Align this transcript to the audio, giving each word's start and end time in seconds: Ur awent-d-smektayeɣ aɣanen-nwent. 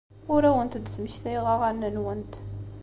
Ur 0.33 0.41
awent-d-smektayeɣ 0.49 1.45
aɣanen-nwent. 1.53 2.33